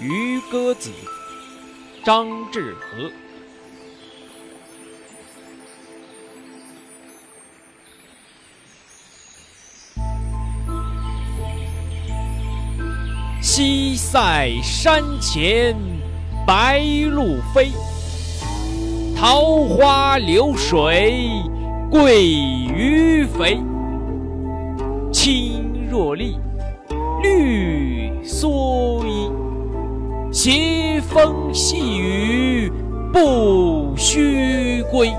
[0.00, 0.90] 渔歌子，
[2.02, 3.10] 张志和。
[13.42, 15.76] 西塞山前
[16.46, 17.70] 白鹭飞，
[19.14, 21.28] 桃花流水
[21.90, 22.08] 鳜
[22.74, 23.60] 鱼肥。
[25.12, 26.38] 青箬笠，
[27.22, 28.79] 绿蓑，
[31.10, 32.72] 风细雨
[33.12, 35.12] 不须归。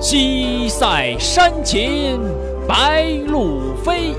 [0.00, 2.18] 西塞山前
[2.68, 4.14] 白鹭飞。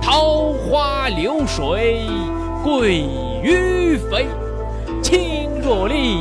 [0.00, 2.02] 桃花流水
[2.62, 3.08] 鳜
[3.42, 4.26] 鱼肥，
[5.02, 6.18] 青箬笠，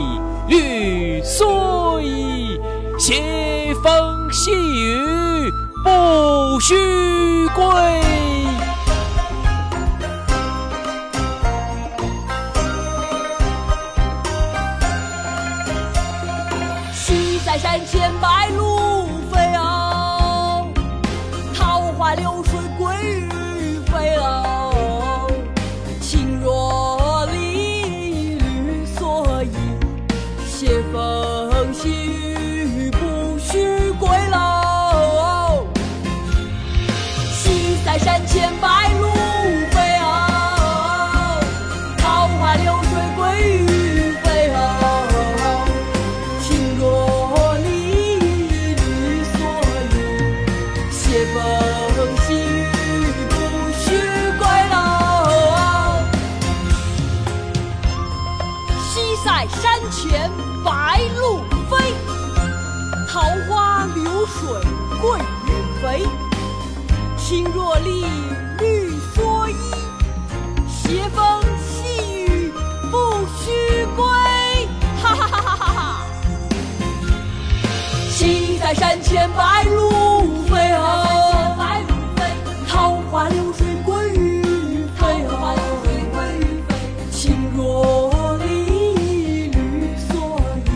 [0.48, 2.58] 绿蓑衣，
[2.98, 5.52] 斜风细雨
[5.84, 6.76] 不须
[7.54, 8.33] 归。
[17.54, 20.68] 在山前白鹭飞哦，
[21.54, 23.30] 桃花流水鳜鱼。
[23.86, 25.30] 飞哦，
[26.02, 29.50] 情若离，绿蓑衣，
[30.48, 32.43] 斜风细雨
[64.26, 64.62] 水
[65.02, 65.50] 鳜鱼
[65.82, 66.06] 肥。
[67.18, 68.06] 青箬笠，
[68.60, 69.54] 绿蓑衣，
[70.68, 72.52] 斜风细雨
[72.92, 74.06] 不须归。
[75.02, 76.06] 哈哈哈哈哈哈！
[78.12, 81.80] 西塞山前白鹭飞啊，
[82.68, 85.56] 桃花流水鳜鱼肥啊，
[87.10, 90.12] 青箬笠，绿蓑
[90.66, 90.68] 衣，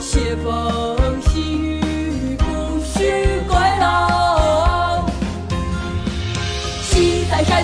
[0.00, 0.36] 斜。
[0.44, 1.05] 风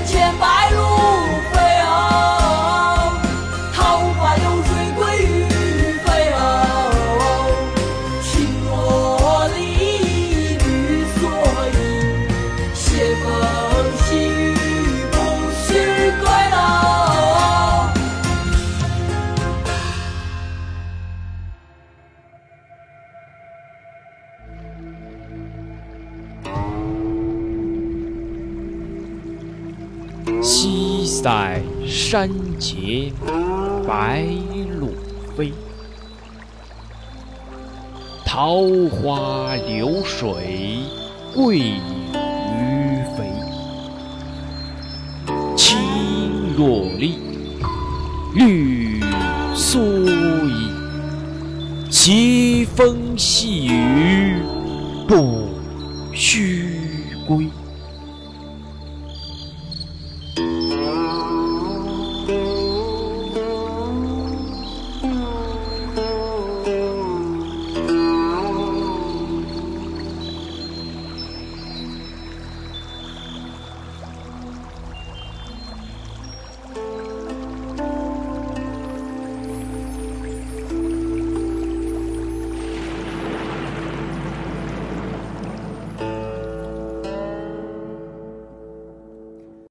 [0.04, 1.01] 千白鹭。
[30.42, 33.12] 西塞山前
[33.86, 34.24] 白
[34.80, 34.88] 鹭
[35.36, 35.52] 飞，
[38.26, 38.56] 桃
[38.90, 40.80] 花流水
[41.32, 43.32] 鳜鱼肥。
[45.56, 45.78] 青
[46.56, 47.18] 箬笠，
[48.34, 49.00] 绿
[49.54, 49.78] 蓑
[50.48, 50.72] 衣，
[51.88, 54.42] 斜风细雨
[55.06, 55.50] 不
[56.12, 56.66] 须
[57.28, 57.48] 归。